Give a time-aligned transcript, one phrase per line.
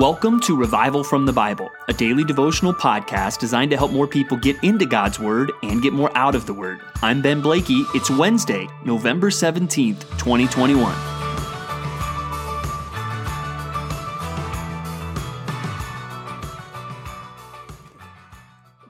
[0.00, 4.38] Welcome to Revival from the Bible, a daily devotional podcast designed to help more people
[4.38, 6.80] get into God's Word and get more out of the Word.
[7.02, 7.84] I'm Ben Blakey.
[7.94, 10.96] It's Wednesday, November 17th, 2021.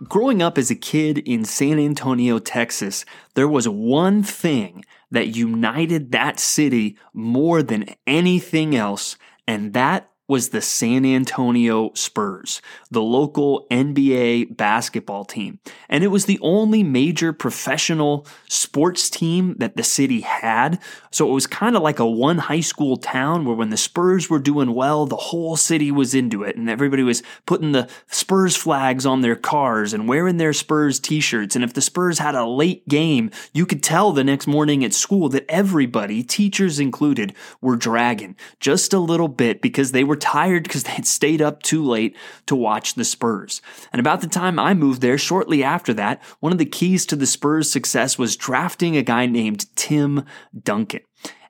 [0.04, 3.04] Growing up as a kid in San Antonio, Texas,
[3.34, 9.16] there was one thing that united that city more than anything else,
[9.48, 15.58] and that was the San Antonio Spurs, the local NBA basketball team.
[15.88, 20.80] And it was the only major professional sports team that the city had.
[21.10, 24.30] So it was kind of like a one high school town where when the Spurs
[24.30, 26.56] were doing well, the whole city was into it.
[26.56, 31.20] And everybody was putting the Spurs flags on their cars and wearing their Spurs t
[31.20, 31.56] shirts.
[31.56, 34.94] And if the Spurs had a late game, you could tell the next morning at
[34.94, 40.62] school that everybody, teachers included, were dragging just a little bit because they were tired
[40.62, 43.60] because they had stayed up too late to watch the Spurs.
[43.92, 47.16] And about the time I moved there, shortly after that, one of the keys to
[47.16, 50.24] the Spurs' success was drafting a guy named Tim
[50.62, 51.00] Duncan.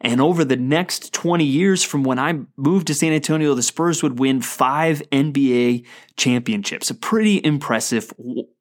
[0.01, 4.03] And over the next 20 years from when I moved to San Antonio, the Spurs
[4.03, 5.84] would win five NBA
[6.17, 6.91] championships.
[6.91, 8.12] A pretty impressive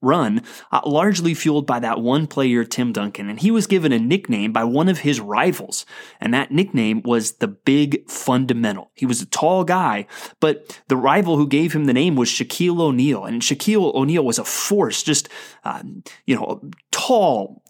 [0.01, 3.29] run, uh, largely fueled by that one player, Tim Duncan.
[3.29, 5.85] And he was given a nickname by one of his rivals.
[6.19, 8.91] And that nickname was the Big Fundamental.
[8.95, 10.07] He was a tall guy,
[10.39, 13.25] but the rival who gave him the name was Shaquille O'Neal.
[13.25, 15.29] And Shaquille O'Neal was a force, just,
[15.63, 15.83] uh,
[16.25, 17.61] you know, tall,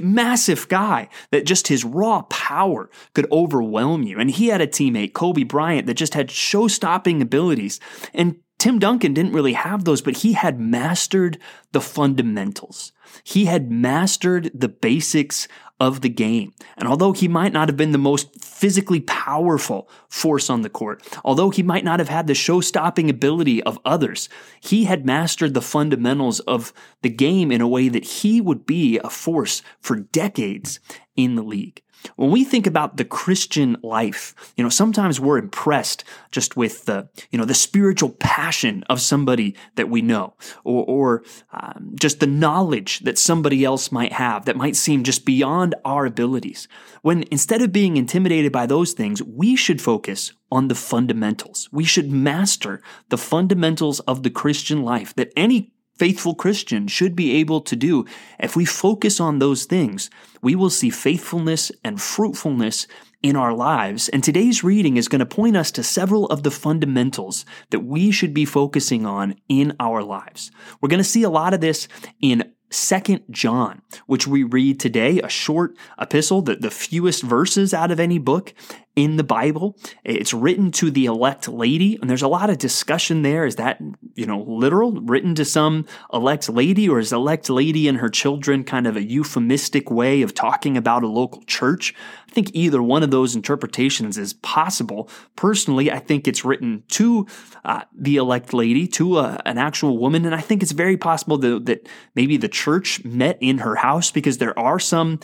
[0.00, 4.18] massive guy that just his raw power could overwhelm you.
[4.18, 7.80] And he had a teammate, Kobe Bryant, that just had show stopping abilities.
[8.12, 11.38] And Tim Duncan didn't really have those, but he had mastered
[11.72, 12.92] the fundamentals.
[13.22, 15.48] He had mastered the basics
[15.80, 16.54] of the game.
[16.76, 21.02] And although he might not have been the most physically powerful force on the court,
[21.24, 24.28] although he might not have had the show stopping ability of others,
[24.60, 28.98] he had mastered the fundamentals of the game in a way that he would be
[29.02, 30.80] a force for decades
[31.16, 31.82] in the league.
[32.16, 37.08] When we think about the Christian life, you know, sometimes we're impressed just with the,
[37.30, 40.34] you know, the spiritual passion of somebody that we know,
[40.64, 45.24] or, or um, just the knowledge that somebody else might have that might seem just
[45.24, 46.68] beyond our abilities.
[47.02, 51.68] When instead of being intimidated by those things, we should focus on the fundamentals.
[51.72, 57.32] We should master the fundamentals of the Christian life that any faithful Christian should be
[57.36, 58.04] able to do.
[58.38, 60.10] If we focus on those things,
[60.42, 62.86] we will see faithfulness and fruitfulness
[63.22, 64.08] in our lives.
[64.10, 68.10] And today's reading is going to point us to several of the fundamentals that we
[68.10, 70.50] should be focusing on in our lives.
[70.80, 71.88] We're going to see a lot of this
[72.20, 77.90] in Second John, which we read today, a short epistle, the, the fewest verses out
[77.90, 78.52] of any book
[78.96, 79.76] in the Bible.
[80.04, 83.44] It's written to the elect lady, and there's a lot of discussion there.
[83.44, 83.80] Is that,
[84.14, 88.62] you know, literal, written to some elect lady, or is elect lady and her children
[88.62, 91.94] kind of a euphemistic way of talking about a local church?
[92.28, 95.08] I think either one of those interpretations is possible.
[95.34, 97.26] Personally, I think it's written to
[97.64, 101.38] uh, the elect lady, to a, an actual woman, and I think it's very possible
[101.38, 105.18] that, that maybe the church met in her house because there are some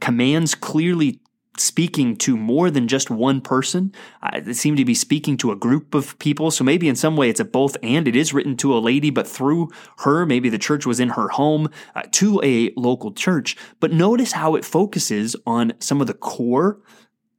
[0.00, 1.20] commands clearly
[1.58, 3.92] speaking to more than just one person.
[4.22, 6.50] Uh, it seemed to be speaking to a group of people.
[6.50, 8.08] So maybe in some way it's a both and.
[8.08, 11.28] It is written to a lady, but through her, maybe the church was in her
[11.28, 13.56] home uh, to a local church.
[13.80, 16.80] But notice how it focuses on some of the core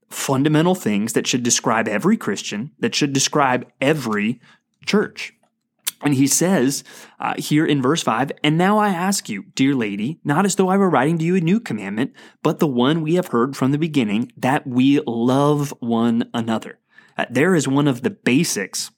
[0.10, 4.40] fundamental things that should describe every Christian, that should describe every
[4.86, 5.34] church.
[6.04, 6.84] And he says
[7.20, 10.70] uh, here in verse 5, And now I ask you, dear lady, not as though
[10.70, 13.72] I were writing to you a new commandment, but the one we have heard from
[13.72, 16.80] the beginning, that we love one another.
[17.18, 18.92] Uh, there is one of the basics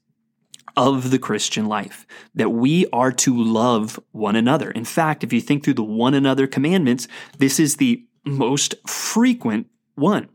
[0.75, 4.71] of the Christian life, that we are to love one another.
[4.71, 7.07] In fact, if you think through the one another commandments,
[7.37, 10.29] this is the most frequent one.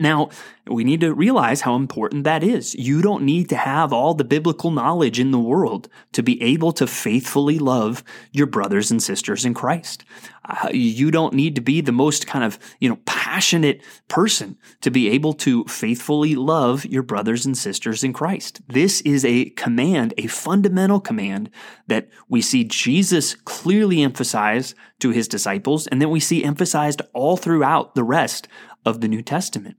[0.00, 0.30] Now,
[0.66, 2.74] we need to realize how important that is.
[2.74, 6.72] You don't need to have all the biblical knowledge in the world to be able
[6.72, 8.02] to faithfully love
[8.32, 10.04] your brothers and sisters in Christ.
[10.46, 14.90] Uh, you don't need to be the most kind of, you know, passionate person to
[14.90, 18.60] be able to faithfully love your brothers and sisters in Christ.
[18.68, 21.50] This is a command, a fundamental command
[21.86, 27.36] that we see Jesus clearly emphasize to his disciples and then we see emphasized all
[27.36, 28.46] throughout the rest
[28.84, 29.76] of the New Testament.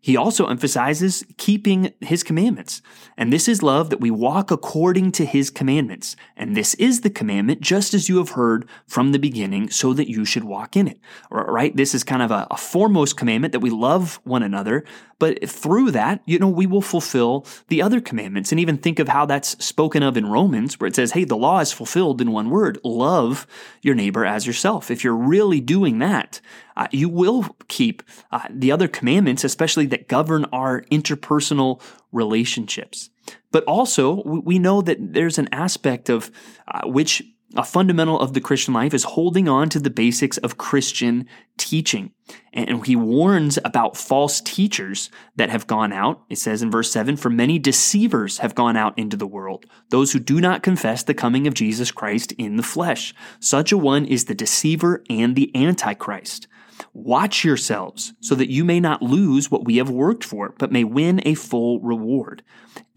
[0.00, 2.80] he also emphasizes keeping his commandments.
[3.16, 6.14] And this is love that we walk according to his commandments.
[6.36, 10.08] And this is the commandment, just as you have heard from the beginning, so that
[10.08, 11.00] you should walk in it.
[11.30, 11.76] Right?
[11.76, 14.84] This is kind of a, a foremost commandment that we love one another.
[15.18, 18.52] But through that, you know, we will fulfill the other commandments.
[18.52, 21.36] And even think of how that's spoken of in Romans, where it says, hey, the
[21.36, 23.46] law is fulfilled in one word love
[23.82, 24.90] your neighbor as yourself.
[24.90, 26.40] If you're really doing that,
[26.76, 31.80] uh, you will keep uh, the other commandments, especially that govern our interpersonal
[32.12, 33.10] relationships.
[33.50, 36.30] But also, we know that there's an aspect of
[36.68, 37.22] uh, which
[37.56, 42.12] a fundamental of the Christian life is holding on to the basics of Christian teaching.
[42.52, 46.22] And he warns about false teachers that have gone out.
[46.28, 50.12] It says in verse 7 For many deceivers have gone out into the world, those
[50.12, 53.14] who do not confess the coming of Jesus Christ in the flesh.
[53.40, 56.48] Such a one is the deceiver and the antichrist.
[56.92, 60.84] Watch yourselves so that you may not lose what we have worked for, but may
[60.84, 62.42] win a full reward.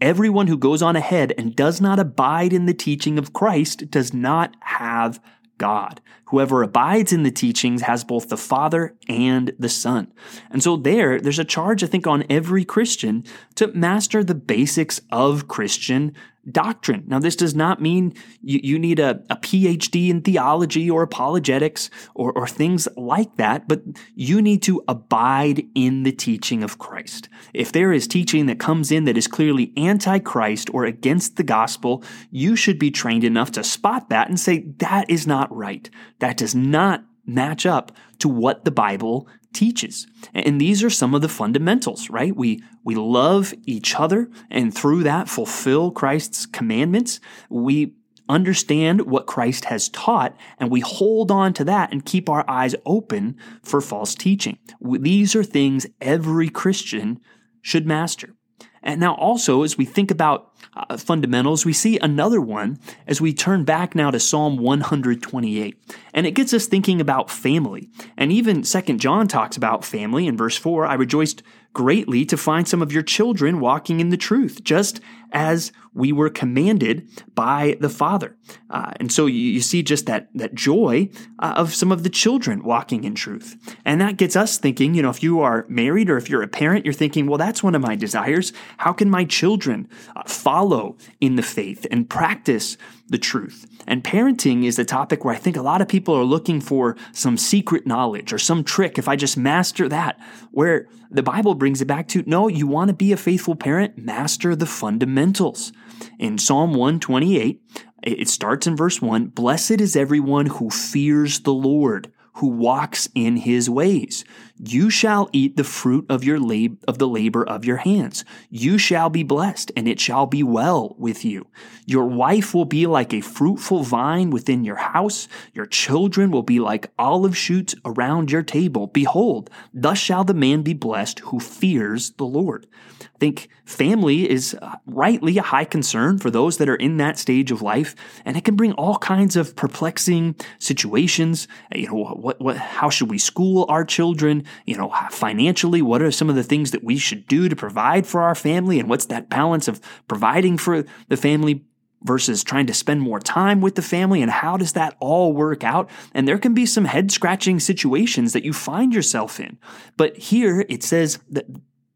[0.00, 4.12] Everyone who goes on ahead and does not abide in the teaching of Christ does
[4.12, 5.20] not have
[5.58, 6.00] God.
[6.26, 10.12] Whoever abides in the teachings has both the Father and the Son.
[10.50, 13.24] And so there, there's a charge, I think, on every Christian
[13.56, 16.14] to master the basics of Christian
[16.50, 17.04] doctrine.
[17.06, 21.88] Now, this does not mean you, you need a, a PhD in theology or apologetics
[22.14, 23.82] or, or things like that, but
[24.14, 27.28] you need to abide in the teaching of Christ.
[27.54, 32.02] If there is teaching that comes in that is clearly anti-Christ or against the gospel,
[32.30, 35.88] you should be trained enough to spot that and say, that is not right.
[36.18, 40.06] That does not match up to what the Bible teaches.
[40.34, 42.34] And these are some of the fundamentals, right?
[42.34, 47.20] We, we love each other and through that fulfill Christ's commandments.
[47.48, 47.94] We
[48.28, 52.74] understand what Christ has taught and we hold on to that and keep our eyes
[52.86, 54.58] open for false teaching.
[54.80, 57.20] These are things every Christian
[57.60, 58.34] should master.
[58.82, 63.32] And now also, as we think about uh, fundamentals, we see another one as we
[63.32, 65.94] turn back now to Psalm 128.
[66.14, 67.88] And it gets us thinking about family.
[68.16, 70.86] And even Second John talks about family in verse 4.
[70.86, 71.42] I rejoiced
[71.72, 75.00] greatly to find some of your children walking in the truth, just
[75.32, 78.36] as we were commanded by the Father.
[78.70, 81.08] Uh, and so you, you, see just that, that joy
[81.38, 83.56] uh, of some of the children walking in truth.
[83.84, 86.48] And that gets us thinking, you know, if you are married or if you're a
[86.48, 88.52] parent, you're thinking, well, that's one of my desires.
[88.78, 92.76] How can my children uh, follow in the faith and practice
[93.12, 93.66] the truth?
[93.86, 96.96] And parenting is a topic where I think a lot of people are looking for
[97.12, 98.98] some secret knowledge or some trick.
[98.98, 100.18] If I just master that,
[100.50, 103.96] where the Bible brings it back to no, you want to be a faithful parent,
[103.96, 105.72] master the fundamentals.
[106.18, 107.62] In Psalm 128,
[108.02, 113.36] it starts in verse 1 Blessed is everyone who fears the Lord who walks in
[113.36, 114.24] his ways.
[114.58, 118.24] You shall eat the fruit of your lab- of the labor of your hands.
[118.48, 121.46] You shall be blessed, and it shall be well with you.
[121.84, 125.28] Your wife will be like a fruitful vine within your house.
[125.52, 128.86] Your children will be like olive shoots around your table.
[128.86, 132.66] Behold, thus shall the man be blessed who fears the Lord
[133.14, 137.18] I think family is uh, rightly a high concern for those that are in that
[137.18, 137.94] stage of life,
[138.24, 141.48] and it can bring all kinds of perplexing situations.
[141.74, 144.44] You know, what, what, how should we school our children?
[144.64, 148.06] You know, financially, what are some of the things that we should do to provide
[148.06, 151.64] for our family, and what's that balance of providing for the family
[152.04, 155.62] versus trying to spend more time with the family and how does that all work
[155.62, 159.56] out and there can be some head scratching situations that you find yourself in
[159.96, 161.46] but here it says that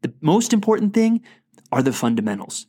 [0.01, 1.21] the most important thing
[1.71, 2.65] are the fundamentals.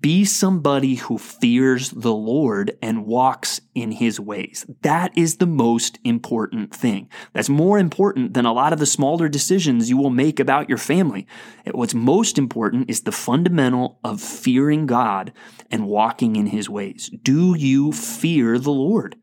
[0.00, 4.66] Be somebody who fears the Lord and walks in his ways.
[4.82, 7.08] That is the most important thing.
[7.32, 10.78] That's more important than a lot of the smaller decisions you will make about your
[10.78, 11.28] family.
[11.70, 15.32] What's most important is the fundamental of fearing God
[15.70, 17.08] and walking in his ways.
[17.22, 19.14] Do you fear the Lord?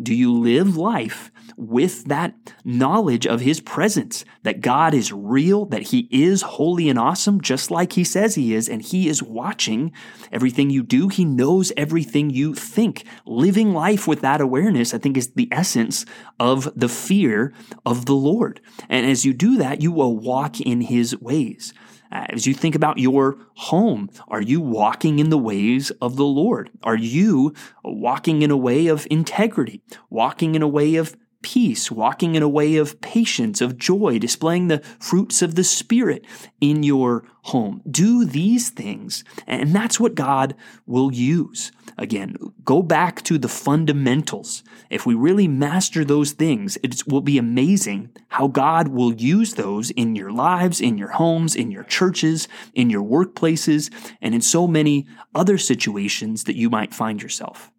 [0.00, 5.82] Do you live life with that knowledge of his presence, that God is real, that
[5.82, 9.92] he is holy and awesome, just like he says he is, and he is watching
[10.32, 11.08] everything you do.
[11.08, 13.04] He knows everything you think.
[13.26, 16.06] Living life with that awareness, I think, is the essence
[16.38, 17.52] of the fear
[17.84, 18.60] of the Lord.
[18.88, 21.74] And as you do that, you will walk in his ways.
[22.12, 26.24] Uh, as you think about your home, are you walking in the ways of the
[26.24, 26.70] Lord?
[26.82, 32.34] Are you walking in a way of integrity, walking in a way of peace, walking
[32.34, 36.24] in a way of patience, of joy, displaying the fruits of the Spirit
[36.60, 37.82] in your home.
[37.90, 40.54] Do these things, and that's what God
[40.86, 41.72] will use.
[42.00, 44.64] Again, go back to the fundamentals.
[44.88, 49.90] If we really master those things, it will be amazing how God will use those
[49.90, 53.92] in your lives, in your homes, in your churches, in your workplaces,
[54.22, 57.70] and in so many other situations that you might find yourself.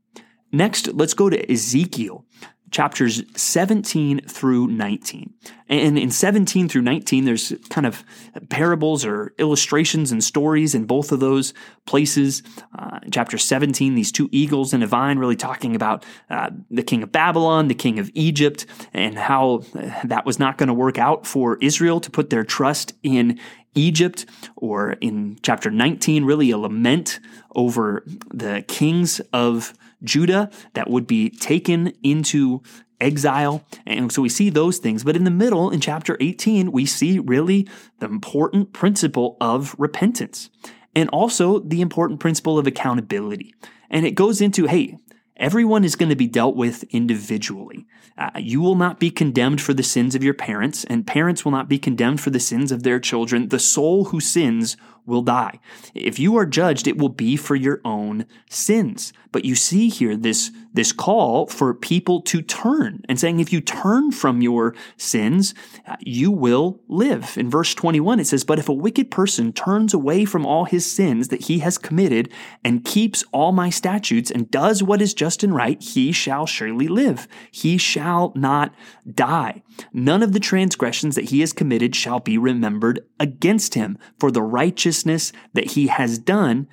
[0.51, 2.23] Next, let's go to Ezekiel
[2.71, 5.33] chapters 17 through 19.
[5.67, 8.03] And in 17 through 19, there's kind of
[8.49, 11.53] parables or illustrations and stories in both of those
[11.85, 12.43] places.
[12.77, 17.03] Uh, chapter 17, these two eagles and a vine, really talking about uh, the king
[17.03, 19.63] of Babylon, the king of Egypt, and how
[20.03, 23.39] that was not going to work out for Israel to put their trust in
[23.75, 24.25] Egypt,
[24.55, 27.19] or in chapter 19, really a lament
[27.55, 29.73] over the kings of
[30.03, 32.61] Judah that would be taken into
[32.99, 33.65] exile.
[33.85, 35.03] And so we see those things.
[35.03, 37.67] But in the middle, in chapter 18, we see really
[37.99, 40.49] the important principle of repentance
[40.95, 43.55] and also the important principle of accountability.
[43.89, 44.97] And it goes into, hey,
[45.41, 47.87] Everyone is going to be dealt with individually.
[48.15, 51.51] Uh, you will not be condemned for the sins of your parents, and parents will
[51.51, 53.49] not be condemned for the sins of their children.
[53.49, 55.59] The soul who sins will die.
[55.95, 59.13] If you are judged, it will be for your own sins.
[59.31, 63.61] But you see here this, this call for people to turn and saying, if you
[63.61, 65.53] turn from your sins,
[65.99, 67.37] you will live.
[67.37, 70.89] In verse 21, it says, But if a wicked person turns away from all his
[70.89, 72.31] sins that he has committed
[72.63, 76.87] and keeps all my statutes and does what is just and right, he shall surely
[76.87, 77.27] live.
[77.51, 78.73] He shall not
[79.13, 79.63] die.
[79.93, 83.97] None of the transgressions that he has committed shall be remembered against him.
[84.19, 86.67] For the righteousness that he has done,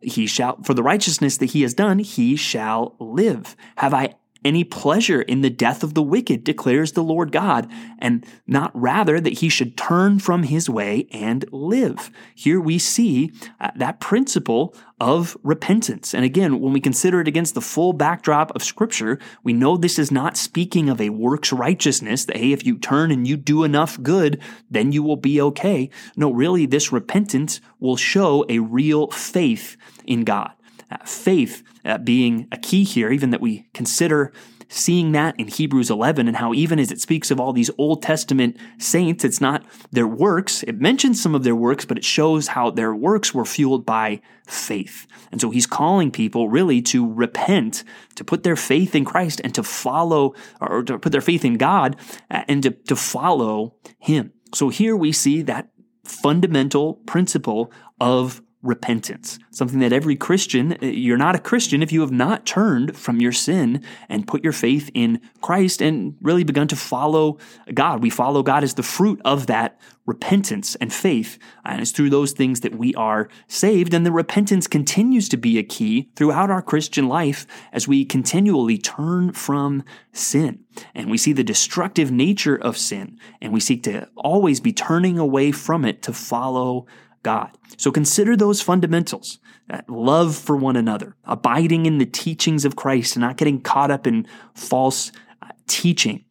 [0.00, 3.56] he shall, for the righteousness that he has done, he shall live.
[3.76, 4.14] Have I
[4.44, 9.20] any pleasure in the death of the wicked, declares the Lord God, and not rather
[9.20, 12.10] that he should turn from his way and live.
[12.34, 16.14] Here we see uh, that principle of repentance.
[16.14, 19.98] And again, when we consider it against the full backdrop of Scripture, we know this
[19.98, 23.64] is not speaking of a works righteousness that, hey, if you turn and you do
[23.64, 24.40] enough good,
[24.70, 25.90] then you will be okay.
[26.16, 29.76] No, really, this repentance will show a real faith
[30.06, 30.52] in God.
[30.90, 34.32] Uh, faith uh, being a key here, even that we consider
[34.68, 38.02] seeing that in Hebrews 11 and how even as it speaks of all these Old
[38.02, 40.62] Testament saints, it's not their works.
[40.64, 44.20] It mentions some of their works, but it shows how their works were fueled by
[44.46, 45.06] faith.
[45.30, 47.84] And so he's calling people really to repent,
[48.16, 51.54] to put their faith in Christ and to follow, or to put their faith in
[51.54, 51.96] God
[52.30, 54.32] uh, and to, to follow him.
[54.54, 55.68] So here we see that
[56.04, 62.00] fundamental principle of repentance, something that every Christian, eh, you're not a Christian if you
[62.00, 66.68] have not turned from your sin and put your faith in Christ and really begun
[66.68, 67.38] to follow
[67.72, 68.02] God.
[68.02, 71.38] We follow God as the fruit of that repentance and faith.
[71.64, 73.92] And it's through those things that we are saved.
[73.92, 78.78] And the repentance continues to be a key throughout our Christian life as we continually
[78.78, 80.60] turn from sin.
[80.94, 83.18] And we see the destructive nature of sin.
[83.40, 86.86] And we seek to always be turning away from it to follow
[87.26, 87.50] God.
[87.76, 89.40] So consider those fundamentals
[89.88, 94.28] love for one another, abiding in the teachings of Christ, not getting caught up in
[94.54, 95.10] false
[95.42, 96.24] uh, teaching.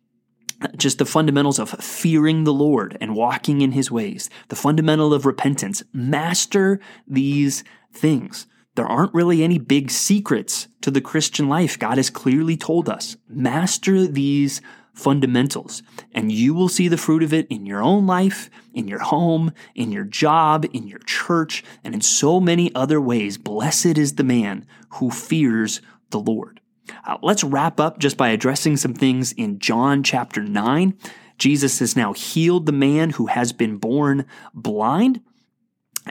[0.77, 5.25] Just the fundamentals of fearing the Lord and walking in his ways, the fundamental of
[5.25, 5.83] repentance.
[5.91, 8.47] Master these things.
[8.75, 11.77] There aren't really any big secrets to the Christian life.
[11.77, 13.17] God has clearly told us.
[13.27, 14.61] Master these
[14.95, 15.83] fundamentals,
[16.13, 19.51] and you will see the fruit of it in your own life, in your home,
[19.75, 23.37] in your job, in your church, and in so many other ways.
[23.37, 26.61] Blessed is the man who fears the Lord.
[27.05, 30.97] Uh, let's wrap up just by addressing some things in John chapter 9.
[31.37, 35.21] Jesus has now healed the man who has been born blind.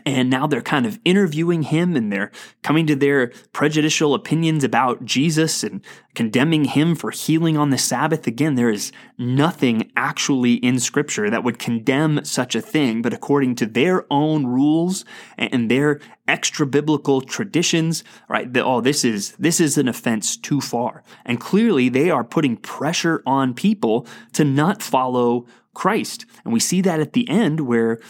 [0.05, 2.33] And now they're kind of interviewing him and they're
[2.63, 5.85] coming to their prejudicial opinions about Jesus and
[6.15, 8.27] condemning him for healing on the Sabbath.
[8.27, 13.55] Again, there is nothing actually in scripture that would condemn such a thing, but according
[13.57, 15.05] to their own rules
[15.39, 18.49] and their extra biblical traditions, right?
[18.57, 21.03] Oh, this is, this is an offense too far.
[21.25, 26.25] And clearly they are putting pressure on people to not follow Christ.
[26.45, 28.01] And we see that at the end where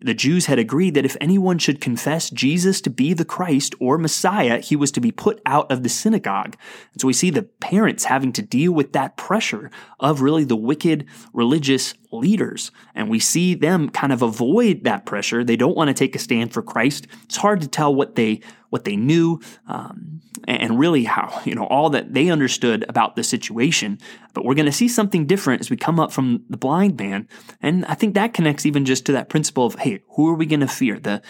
[0.00, 3.98] the Jews had agreed that if anyone should confess Jesus to be the Christ or
[3.98, 6.56] Messiah, he was to be put out of the synagogue.
[6.92, 10.56] And so we see the parents having to deal with that pressure of really the
[10.56, 15.44] wicked religious leaders, and we see them kind of avoid that pressure.
[15.44, 17.06] They don't want to take a stand for Christ.
[17.24, 21.66] It's hard to tell what they what they knew um, and really how you know
[21.66, 23.98] all that they understood about the situation.
[24.34, 27.28] But we're going to see something different as we come up from the blind man,
[27.60, 30.46] and I think that connects even just to that principle of hey, who are we
[30.46, 31.22] going to fear the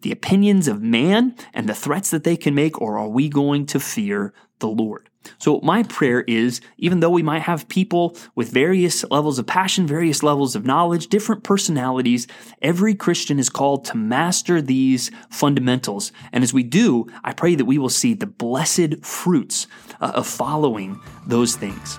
[0.00, 3.66] the opinions of man and the threats that they can make, or are we going
[3.66, 5.08] to fear the Lord?
[5.38, 9.86] So, my prayer is even though we might have people with various levels of passion,
[9.86, 12.26] various levels of knowledge, different personalities,
[12.62, 16.12] every Christian is called to master these fundamentals.
[16.32, 19.66] And as we do, I pray that we will see the blessed fruits
[20.00, 21.98] uh, of following those things.